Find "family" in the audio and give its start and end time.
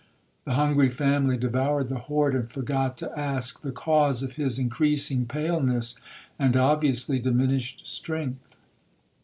0.89-1.37